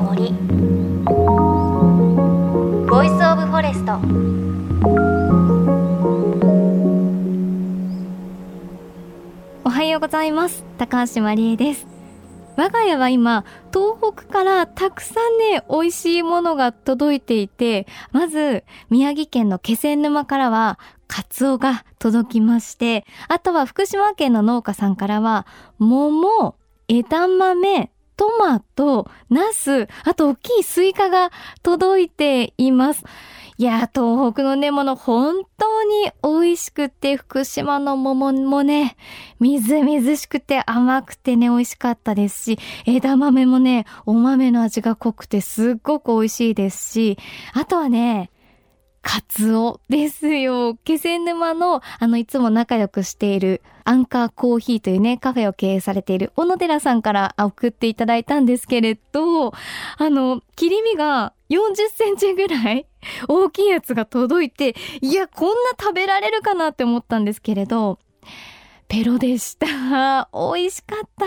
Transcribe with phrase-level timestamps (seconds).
[0.00, 0.32] の森
[2.88, 4.00] Voice of Forest
[9.64, 10.64] おはようございます。
[10.78, 11.86] 高橋真理恵です。
[12.56, 25.46] 我が家は今東北からたくさんね美味しいものが届いていてまず宮城県の気仙沼からはカツオが届きましてあとは福島県の農家さんからは
[25.78, 26.56] 桃
[26.88, 31.30] 枝豆トマト、ナス、あと大きいスイカが
[31.62, 33.02] 届いています。
[33.56, 38.98] いや、東北のね、もの本当に美味しくて、福島の桃もね、
[39.38, 47.16] みずみずしくて甘くてね、美味しかったですし、枝豆もね、お豆の味が濃くてすっごく美味しいですし、
[47.54, 48.30] あとはね、
[49.02, 50.76] カツオですよ。
[50.84, 59.54] 気仙沼の、あの、いつも仲良くしている、アンカーコーヒーというね、カフェを経営されている小野寺さんから送っていただいたんですけれど、あ
[60.10, 62.86] の、切り身が40センチぐらい
[63.26, 67.98] 大きいやつが届いて、いや、こんな食べられるかなって思ったんですけれど、
[68.90, 70.28] ペロでした。
[70.34, 71.24] 美味しかった。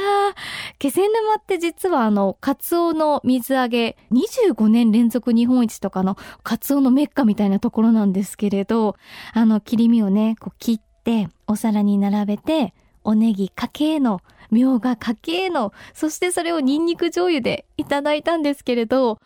[0.79, 8.97] 気仙沼って実はあの、カツオの水揚げ25年連続日本一とかのカツオのメッカみたいなところなんですけれど、
[9.33, 12.73] あの、切り身をね、こう切ってお皿に並べて、
[13.05, 14.19] おネギかけの、
[14.51, 19.19] みょうがかけの、そしてそれをニンニク醤油でいただいたんですけれど、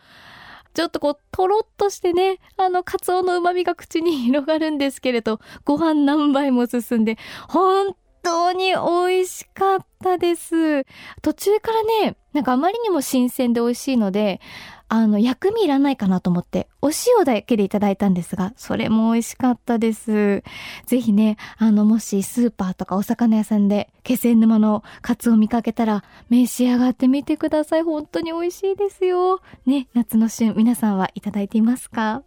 [0.76, 7.18] ちょっとこう、とろっとしてね、あの、カツオの旨味が口に広がるんですけれど、ご飯何杯も進んで、
[7.50, 7.96] ほん
[8.28, 10.84] 当に美味しかったです。
[11.22, 14.42] 途中からね、なんかあまりにも新鮮で美味しいので、
[14.90, 20.44] あの、薬味いらないかなと思って、お塩だけでいただいたんですが、それも美味しかったです。
[20.86, 27.84] ぜひね、あの、もしスーパーとかお魚屋さんで、気仙沼のカツオを見かけたら、召し上がってみてください。
[27.84, 29.40] 本当に美味しいですよ。
[29.66, 32.24] ね、夏の旬、皆さんはいただいていますか？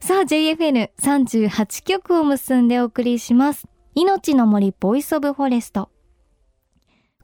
[0.00, 3.66] さあ、JFN38 曲を結んでお送りします。
[4.00, 5.90] 命の森 Voice of Forest。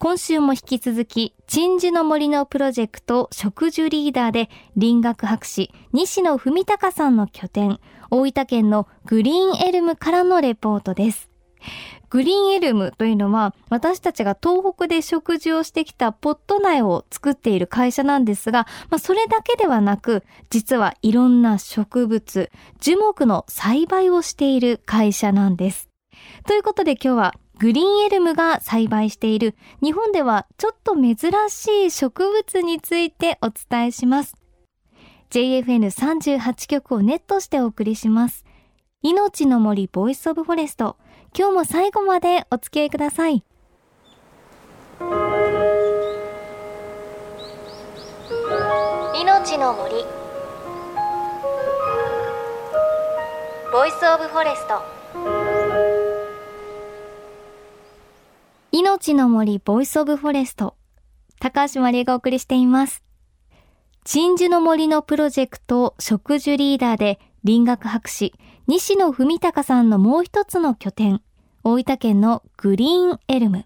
[0.01, 7.79] 今週も引き続き、鎮守の森のプロジェクト植樹リーダーで林学博士西野文貴さんの拠点、
[8.11, 11.31] 大分県のグリーンエルムからのレポートです。
[12.11, 25.89] グリーンエルムというのは私たちが東北で食事をしてきたポット苗を作っている会社なんですが、まあ、それだけではなく実はいろんな植物樹木の栽培をしている会社なんです
[26.47, 31.17] ということで今日はグリーンエルムが栽培している日本ではちょっと珍
[31.49, 34.35] しい植物についてお伝えします。
[35.31, 38.45] JFN38 曲をネットしてお送りします。
[39.03, 40.97] 命の森 Voice of Forest。
[41.37, 43.45] 今日も最後までお付き合いください。
[49.21, 50.05] 命の森。
[53.73, 54.94] Voice of Forest。
[58.77, 60.75] 命の森 Voice of Forest。
[61.39, 63.05] 高橋真理がお送りしています。
[64.03, 68.35] 鎮守の森のプロジェクト植樹リーダーで林学博士
[68.67, 71.23] 西野文隆さんのもう一つの拠点
[71.62, 73.65] 大分県のグリーンエルム。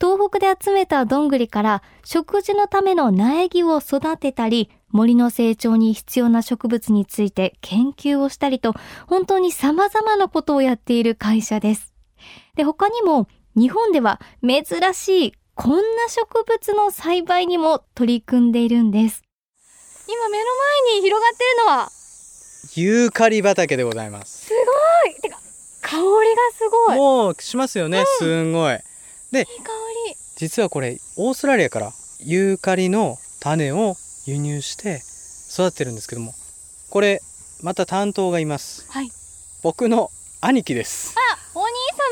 [0.00, 8.72] 東北で集めたどんぐりから植樹のための苗木を育てたり森の成長に必要な植物について研究をしたりと
[9.08, 11.92] 本当に様々なことをやっている会社です。
[12.54, 19.22] で他にも日本では珍しいこんな植物の栽培にも取り組んでいるんです。
[20.06, 20.44] 今目の
[20.90, 21.88] 前に広がってるのは？
[22.74, 24.48] ユーカリ畑でございます。
[24.48, 25.14] すごい！
[25.22, 25.38] てか
[25.80, 26.10] 香りが
[26.52, 26.96] すごい。
[26.98, 28.78] もうしますよね、うん、すごい。
[29.32, 29.52] でいい香
[30.08, 30.16] り。
[30.36, 33.96] 実はこれオーストラリアからユーカリの種を
[34.26, 35.00] 輸入して
[35.50, 36.34] 育てるんですけども
[36.90, 37.22] これ
[37.62, 39.10] また担当がいます、はい、
[39.62, 40.10] 僕の
[40.42, 41.14] 兄貴です。
[41.32, 41.36] あ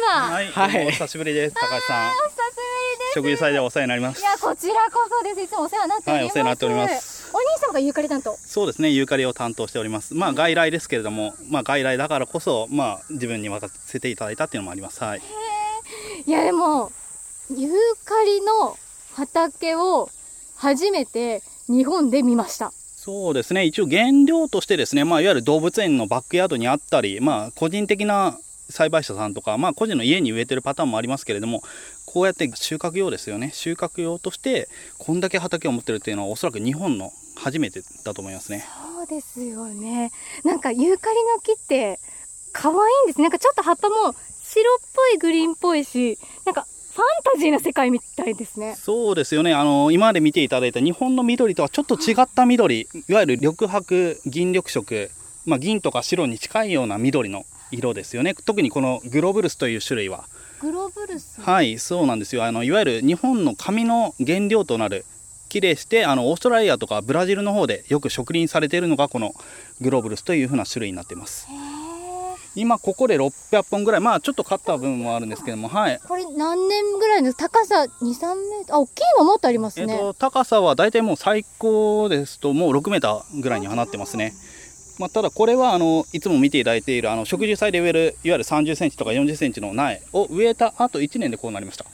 [0.05, 2.11] 様はい、はい、お久しぶりです高橋さん。
[2.11, 3.15] 久しぶりです。
[3.15, 4.21] 食事祭でお世話になります。
[4.21, 5.41] いやこちらこそです。
[5.41, 7.31] いつもお世話になっております、はい、お世話になっております。
[7.33, 8.37] お兄様がユーカリ担当。
[8.37, 10.15] そうですねユーカリを担当しております。
[10.15, 15.03] まあ外来ですけれどもまあ外来だからこそまあ自分に任せていただいたっていうのもあります。
[15.03, 15.23] はい。
[16.27, 16.93] いやでも
[17.51, 17.71] ユー
[18.05, 18.77] カリの
[19.15, 20.11] 畑を
[20.57, 22.73] 初めて日本で見ました。
[22.73, 23.65] そうですね。
[23.65, 28.39] 一応原料としてですね、まあ、いわゆる動物園のバックヤードにあったり、まあ、個人的な
[28.69, 31.63] 栽培者さんとか、まあ、個人の家に植えてるパターンもありますけれども
[32.07, 33.51] こうやって収穫用ですよね。
[33.53, 34.69] 収穫用として
[34.99, 38.65] こんだけ畑を持ってるっていうのはおそらく日本の初めてだと思いますね。
[38.97, 40.13] そうですよね。
[40.45, 41.99] なんかユーカリの木って
[42.53, 44.15] 可愛いんですなんかちょっと葉っぱも
[44.45, 46.67] 白っぽいグリーンっぽいしなんか
[47.25, 48.77] タジーな世界みたいですね。
[48.77, 49.55] そうですよね。
[49.55, 55.11] あの今まで見ていただいた日本の緑とはちょっと違った緑いわゆる緑白銀緑色、
[55.47, 58.35] まあ、銀とか白に近いような緑の色ですよね。
[58.35, 60.25] 特にこのグロブルスという種類は。
[60.61, 61.41] グロブルス？
[61.41, 62.45] はいそうなんですよ。
[62.45, 65.05] あのいわゆる日本の紙の原料となる
[65.49, 69.35] 木でしてあのオーストラリアとかブラジルの方でよく植林されているのがこの
[69.81, 71.47] グロブルスというふうな種類になっています。
[72.57, 74.01] 今ここで600本ぐらい。
[74.01, 76.01] まあちょっと買った分もあるんですけどもはい。
[76.07, 78.75] これ何年ぐらいの高さ？23メートル？
[78.75, 84.35] あ大きいのもっとありますね、えっと、高さは大体もう最高ですともう6メーターぐらいにはなってますね。
[84.99, 91.85] まあ、ただこれはあのいつも見ていただいているあの植樹祭で植えるいわゆる30センチとか40センチの苗を植えた後1年でこうなりました。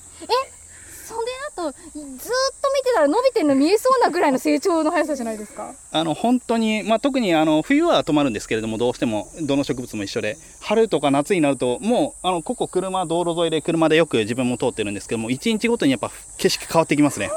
[1.06, 1.26] それ
[1.66, 5.74] だとずーっと見てたら伸びてるの見えそうなぐらいの成長の速さじゃないですか？
[5.90, 17.28] あの本当に、まあ、特にあの冬は止まるんですけれどもどうしてもどの植物も一緒で春とか夏になるともうあのここ車道路沿いで車でよく自分も通ってるんですけども1日ごとにやっぱ景色変わってきますね。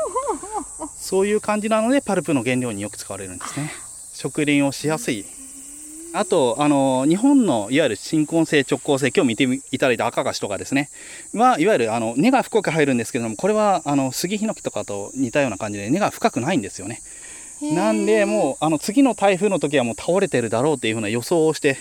[0.95, 3.71] そういう感じなのでパルプの原料によく使われるんですね。
[4.13, 5.25] 植林をしやすい
[6.15, 10.91] あと、あの、日本のいわゆる新根性直根性、今日見ていただいた赤菓子とかですね、
[11.33, 17.01] は、いわゆるあの根が深く入るんですけども、これはあの杉ヒノキとかと似たような感じで根が深くないんですよね。
[17.61, 21.77] なんで、もうあの次の台風の時はもう倒れてるだろうっていうふうな予想をして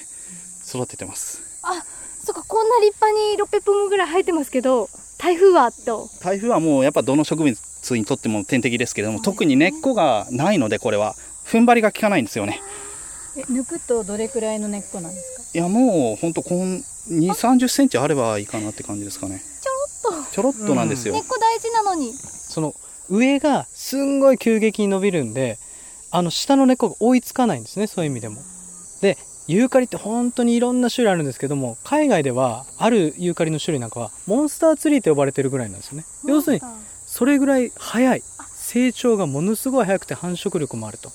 [0.66, 1.42] 育ててます。
[1.62, 1.84] あ
[2.24, 4.88] そっかこんな立派に600本ぐらい生えてますけど
[5.18, 7.58] 台風はと台風はもうやっぱどの植物
[7.96, 11.14] にとっても天敵ですけども、特に根っこがないので、これは
[11.44, 12.62] 踏ん張りが効かないんですよね。
[13.36, 15.42] え抜くとどれくらいの根っこなんですか？
[15.54, 19.42] いやもうほんとこん2、30センチあればいいかなって感じですかね。
[19.62, 21.14] ちょろっちょろっとなんですよ。
[21.14, 22.12] と根っこ大事なのに。
[22.14, 22.74] その
[23.08, 25.58] 上がすんごい急激に伸びるんで
[26.10, 28.40] あの下の根っこが追いつかないんですねそういう意味でも。
[29.00, 29.18] で
[29.48, 36.04] ユーカリって本当にいろんな種類あるんですけども海外ではあるユーカリの種類なんかはモンスターツリーと呼ばれてるぐらいなんですよね。
[36.26, 36.62] 要するに
[37.06, 38.22] それぐらい早い。
[38.54, 41.10] 成長がものすごい早くて繁殖力もあると。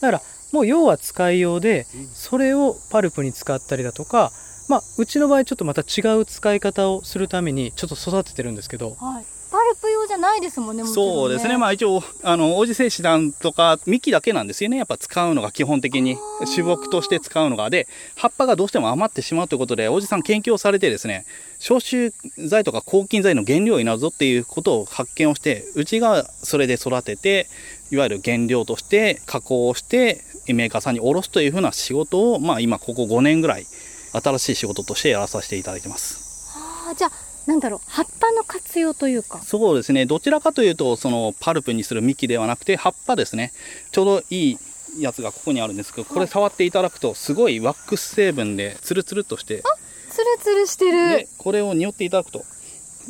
[0.00, 0.22] だから
[0.52, 4.32] もう要は使いようでそれをパルプに使ったりだとか
[4.68, 8.96] まあうちの場合ちょっとまた違う使い方をするためにちょっと育ててるんですけど。
[9.00, 9.24] はい。
[9.50, 16.18] パルプ用じゃないですもんねもちろんそうですね、まあ一応、あの、王子精子団とか幹だけなんですよね、やっぱ使うのが基本的に、
[16.54, 17.70] 種木として使うのが。
[17.70, 21.24] で、葉っぱがどうしても余ってしまうということで、おじさん研究をされてですね、
[21.58, 27.48] 消臭剤とか抗菌剤の原料になるぞっていうことを発見をして、うちがそれで育てて、
[27.90, 33.66] いわゆる原料として加工をして、メーカーさんに卸すというふうな仕事を、まあ今ここ5年ぐらい、
[34.12, 36.52] 新しい仕事としてやらさせていただいてます。
[36.88, 37.12] あーじゃあ
[37.46, 40.06] なんだろう葉っぱの活用というかそうですね。
[40.06, 43.52] どちらかというと、そのパルプにする幹ではなくて、葉っぱですね。
[43.90, 44.58] ちょうどいい
[44.98, 49.62] やつがここにあるんですけど、これ触っていただくと、すごいワックス成分で、ツルツルっとして、
[50.10, 52.44] ツルツルしてるで、これを匂っていただくと、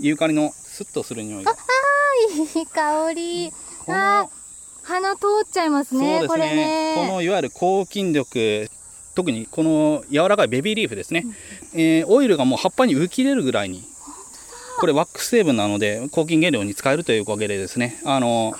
[0.00, 1.56] ユーカリのスッとする匂いが。
[2.46, 3.52] いい香り
[3.86, 4.37] このあー
[4.88, 6.94] 鼻通っちゃいますそうねこれですね。
[6.94, 8.70] ねこのいわゆる抗菌力、
[9.14, 11.26] 特にこの柔らかいベビーリーフですね。
[11.74, 13.84] えーオイルがもう葉っぱに浮き出るぐらいに、
[14.80, 18.54] これワックス成分なので、抗菌原料に使えるというおかげでですね、あの、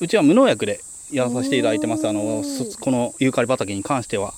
[0.00, 0.80] うちは無農薬で
[1.12, 2.08] やらさせていただいてます。
[2.08, 4.32] あの、そこのユーカリ畑に関しては。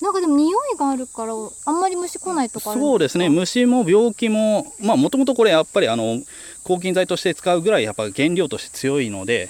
[0.00, 1.32] なんかでも匂いがあるから
[1.64, 2.74] あんまり虫来ないとか？
[2.74, 3.30] そうですね。
[3.30, 6.20] 虫も病気も、まあもともとこれやっぱりあの、
[6.62, 9.48] 抗菌剤として使うぐらいやっぱ原料として強いので、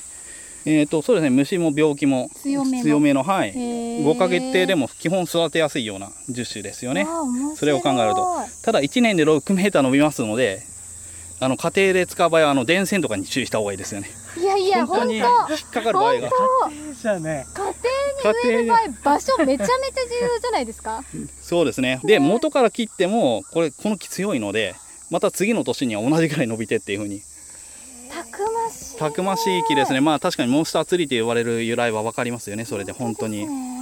[0.66, 1.30] えっ、と、そうですね。
[1.30, 3.50] 虫も病気も強めの強めの、はい。
[3.50, 7.06] へー5ヶ月程でも基本育てやすいような樹種ですよね。
[7.56, 10.62] それを考えるとただ1年で6メーター伸びますので、
[11.40, 14.10] あの家庭で使う場合はあの電線とかに注意した方がいいですよね。
[14.40, 15.26] いやいや本当に引っ
[15.70, 16.30] かかる場合が。
[17.00, 18.78] じゃあね家庭に植える場合
[19.16, 21.04] 場所めちゃめちゃ重要じゃないですか
[21.40, 22.00] そうですね。
[22.04, 24.74] で元から切ってもこれこの木強いので、
[25.10, 27.22] また次の年には同じぐらい伸びてっていう風に
[28.98, 30.00] たくましい木ですね。
[30.00, 32.64] まあ確かにモンスターツリーと呼ばれる由来は分かりますよね。
[32.64, 33.46] それで本当に。
[33.46, 33.74] ね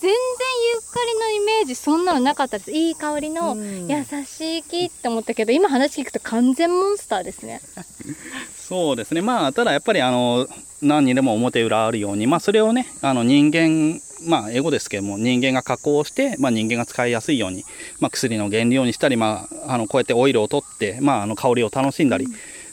[0.00, 7.60] 全然ユーカリのイメージそんなのなかったですいい香りのうん優しい木って思ったけど今話聞くと完全モンスターですね
[8.54, 9.22] そうですね。
[9.22, 10.46] まあただやっぱりあの
[10.82, 17.64] 何にでも表裏あるように、まあそれをねあの人間まあエゴですけども人間が加工して、まあ人間が使いやすいように、
[17.98, 22.28] まあ薬の原料にしたり、まああのこうやってオイルを取って、まああの香りを楽しんだり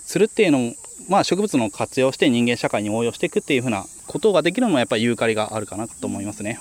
[0.06, 0.74] するっていうのも、
[1.08, 6.60] まあ植物の活用して人間社会に応用していくっていうふうなことができるのもやっぱりユーカリがあるかなと思いますね。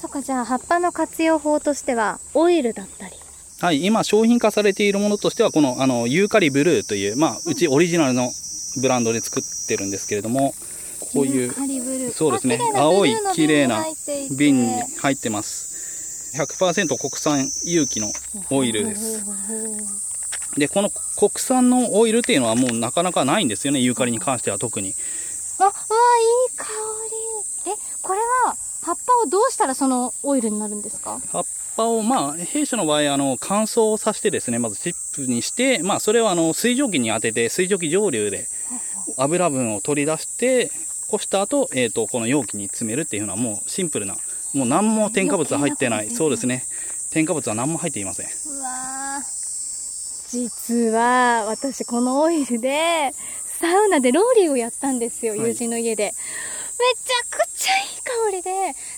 [0.00, 3.14] そっかじゃあ葉っぱの活用法としてはオイルだったり。
[3.60, 8.30] はい、今商品化されているものとしてはこのあのユーカリブルーという、まあうちオリジナルの
[8.82, 10.54] ブランドで作ってるんですけれども、
[11.12, 11.52] こういう
[12.12, 13.84] そうですねあ青い綺麗な
[14.36, 15.74] 瓶に入ってます。
[16.36, 18.08] 100%国産有機の
[18.50, 19.24] オイルです
[20.56, 24.94] で、この国産のオイルっていうのはもうなかなかないんですよね、ユーカリに関しては特に。
[25.58, 26.66] あ、わあ、いい香
[27.66, 27.72] り。
[27.72, 31.20] え、これは葉っぱをどうしたらそのオイルになるんですか？
[31.32, 31.44] 葉っ
[31.76, 38.46] ぱを、まあ、弊社の場合、あの、乾燥させてですね、まずチップにして、まあ、それをあの、水蒸気に当てて、水蒸気蒸留で
[39.16, 40.70] 油分を取り出して、
[41.08, 44.16] こした後、えっ、ー、と、この容器に詰めるっていうのはもうシンプルな、
[44.52, 46.10] もう何も添加物入ってない。
[46.10, 46.64] そうですね。
[47.10, 48.26] 添加物は何も入っていません。
[48.26, 49.22] うわ
[50.34, 53.12] 実は、私このオイルで、
[53.60, 56.06] サウナでローリーをやったんですよ、友人の家で。
[56.06, 58.50] めちゃくちゃいい香りで、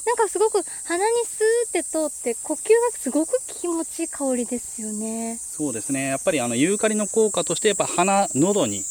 [0.06, 5.38] なんかすごく鼻にスーって通って、呼吸がすごく気持ちいい香りですよね。
[5.38, 6.06] そうですね。
[6.06, 8.84] やっぱりあの、ユーカリの効果として、やっぱ鼻、喉に効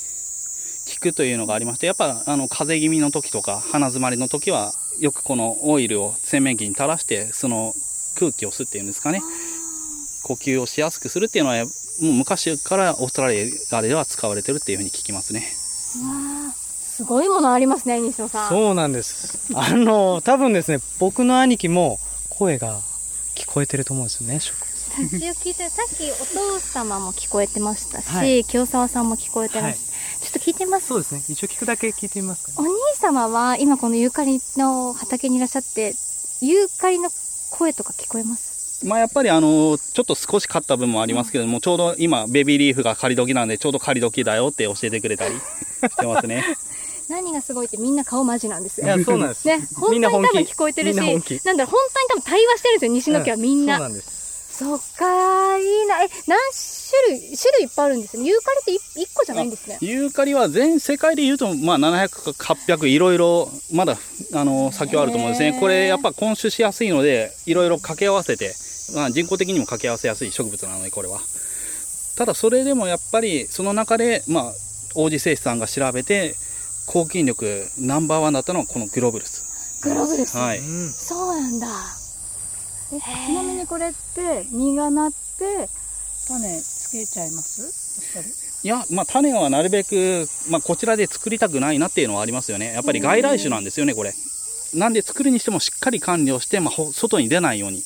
[1.02, 7.74] くというのがありまして、やっぱあの、風邪気味の時とか、鼻詰まりの時は、よくこのオイルを洗面器に垂らして、その
[8.20, 9.24] 空気を吸っていうんですかね。
[10.26, 11.70] 呼吸をしやすくするっていうのは、も
[12.02, 15.42] う昔からオーストラリアでは使われてるっていうふうに聞きますね。
[16.04, 18.50] わすごいものありますね、西野さん。
[18.50, 19.38] そうなんです。
[19.54, 22.82] あの、多分ですね、僕の兄貴も声が
[23.36, 24.76] 聞こえてると思うんですよね、植物。
[24.98, 29.92] ラジオ聞いて、さっきお父様も聞こえてましたし、はい、清沢さんも聞こえてます。
[29.92, 30.88] はい、ちょっと聞いてます？
[30.88, 31.24] そうですね。
[31.28, 35.94] 一応聞くだけ聞いてみますか、ね、お兄様は今このユーカリの畑にいらっしゃって、
[36.42, 37.10] ユーカリの
[37.52, 38.55] 声とか聞こえます？
[38.86, 45.36] まあやっぱりあの、ちょっと少し刈った分もありますけども、うん、ちょうど今、ベビーリーフが刈り時なんで、ちょうど刈り時だよって教えてくれたり
[45.90, 46.44] してますね。
[47.10, 48.88] 何がすごいってみんな顔マジなんですよ。
[48.88, 49.48] いや、そうなんです。
[49.48, 51.68] ね、本当に多分聞こえてるし、なんだろう、本当に
[52.10, 53.78] 多分対話してるんですよ、西野家はみんな。
[53.78, 54.16] そうなんです。
[54.56, 56.02] そっかいいな。
[56.02, 56.40] え、何
[57.10, 58.24] 種類、種類いっぱいあるんですね？
[58.26, 59.78] ユーカリって 1, 1個じゃないんですね。
[59.82, 63.98] ユーカリは全世界で言うと、まあ700か800いろいろ、まだ、
[64.34, 65.58] あの、先はあると思うんですね。
[65.60, 68.56] これやっぱ混種しやすいので、いろいろ掛け合わせて、
[68.94, 71.20] まあ人工的にも掛け合わせやすい植物なので、これは。
[72.16, 74.54] ただそれでもやっぱり、その中で、まあ、
[74.96, 76.36] 王子製紙さんが調べて、
[76.88, 79.82] 抗菌力ナンバーワンだったのはこのグロブルス。
[79.84, 80.60] グロブルスはい。
[80.60, 81.68] そうなんだ。
[82.90, 85.68] ちなみにこれって実がなって
[86.28, 88.62] 種つけちゃいます？
[88.64, 92.74] いや、まあ、種はなるべく、まあ、こちらで作りたくないなっていうのはありますよね。
[92.74, 94.14] やっぱり外来種なんですよね、これ。
[94.74, 97.84] なんで作るにしてもしっかり管理をして、まあ、外に出ないように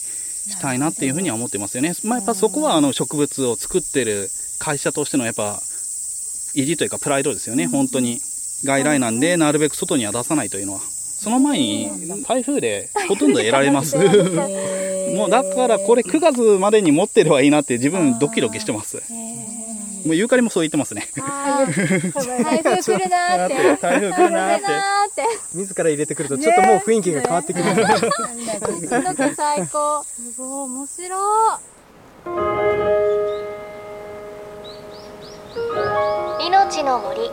[0.48, 1.94] したいなっていうふうには思ってますよね。
[2.04, 4.30] まあ、やっぱそこはあの植物を作ってる
[4.60, 5.62] 会社としてのやっぱ
[6.54, 8.22] 意地というかプライドですよね、本当に。
[8.64, 10.82] 外来なんで、なるべく外には出さないというのは。
[10.82, 11.90] その前に
[12.28, 13.98] 台風でほとんど得られます。
[15.16, 19.02] もうだからこれ9月までに持ってればいいなって自分ドキドキしてます。
[20.06, 21.08] もうユーカリもそう言ってますね。
[21.16, 23.56] 台風来るなーって。
[23.82, 24.62] 台風来るなーっ
[25.14, 25.24] て。
[25.54, 27.66] 自ら入れてくるとちょっともう雰囲気が変わってくる。
[29.36, 30.04] 最高。
[30.04, 31.80] すごい面白い。
[36.48, 37.30] 命の森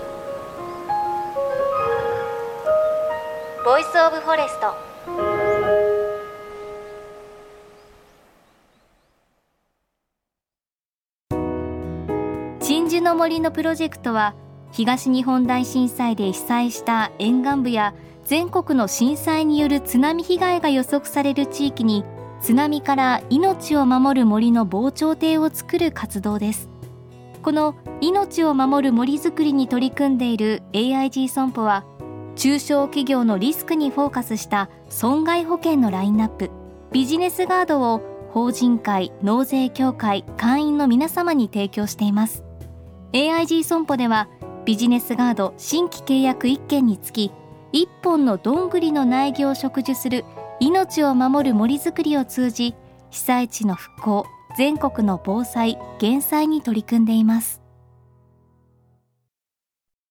[3.64, 4.85] Voice of Forest
[13.06, 14.34] の森のプロジェクトは
[14.72, 17.94] 東日本大震災で被災した沿岸部や
[18.24, 22.04] 全国の震災による津波被害が予測される地域に
[22.40, 26.68] 津波から命を守る森の防潮堤を作る活動です。
[27.44, 31.84] この命を守る森づくりに取り組んでいる AIG 損保は
[32.34, 36.50] 中小企業のリスクにフォーカスした損害保険のラインナップ
[36.90, 42.45] ビジネスガードを法人会納税協会会員の皆様に提供しています。
[43.12, 44.28] AIG 損保では
[44.64, 47.30] ビジネスガード新規契約1件につき
[47.72, 50.24] 1本のどんぐりの苗木を植樹する
[50.60, 52.74] 命を守る森づくりを通じ
[53.10, 57.60] 被災地の復興全国の防災減災に取り組んでいます。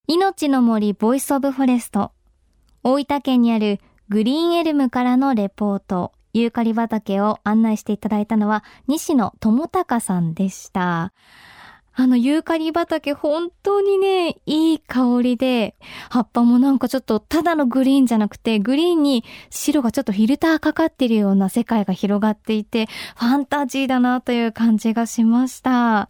[0.08, 2.12] 命の森 Voice of Forest
[2.84, 11.12] 大分県にあるグリーンエルムからのレポートユーカリ畑を案内していただいたのは西野智隆さんでした。
[11.98, 15.75] あの、ユーカリ畑、本当にね、いい香りで、
[16.10, 26.10] 葉っぱもなんかちょっと、ただのグリーンじゃなくて、グリーンに白がちょっとフィルターかかってるような世界が広がっていて、ファンタジーだなという感じがしました。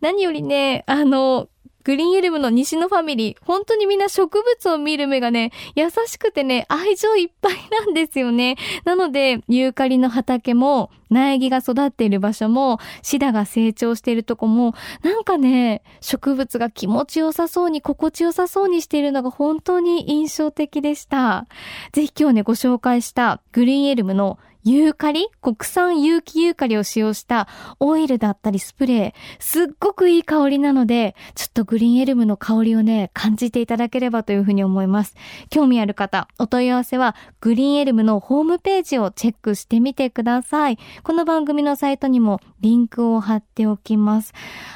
[0.00, 1.48] 何よりね、あの、
[1.84, 8.56] グリーンエルムの西のファミリー、本当にみんな植物を見る目がね、優しくてね、愛情いっぱいなんですよね。
[8.84, 21.46] なので、ユーカリの畑も、苗木が育っている場所も、シダが成長しているとこも、なんかね、植物が気持ちよさそうに、心地よさそうにしているのが本当に印象的でした。
[21.92, 25.28] ぜひ今日ね、ご紹介したグリーンエルムのユーカリ？
[25.42, 27.48] 国産有機ユーカリを使用した
[27.80, 35.16] オイルだったりスプレー、すっごくいい香りなので、ちょっとグリーンエルムの香りをね、感じていただければというふうに思います。
[35.50, 40.78] 興味ある方、お問い合わせはグリーンエルムのホームページをチェックしてみてください。
[41.02, 44.32] この番組のサイトにもリンクを貼っておきます。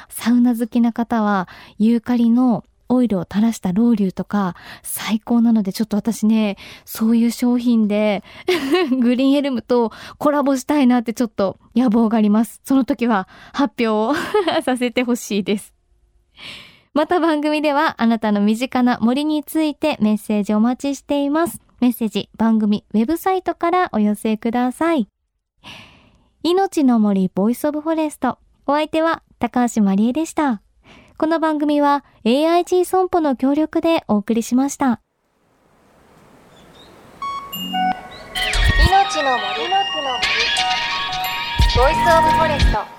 [0.07, 1.47] サウナ好きな方は、
[1.79, 8.23] ユーカリのオイルを垂らしたロウリュとか最高なのでちょっと私ね、そういう商品で
[8.99, 12.61] グリーンエルムとコラボしたいなってちょっと野望があります。
[12.63, 14.15] その時は発表を
[14.65, 15.73] させてほしいです。
[16.93, 21.61] また番組ではあなたの身近な森についてメッセージお待ちしています。
[21.79, 25.07] メッセージ番組ウェブサイトからお寄せください。
[26.43, 28.39] 命の森 Voice of Forest。
[28.65, 30.61] お相手は高橋まりえでした。
[31.19, 35.01] この番組は AIG 損保の協力でお送りしました。
[38.87, 39.67] 命の森。
[39.67, 40.23] の木の森。
[41.75, 42.98] ボイスオブフォレスト。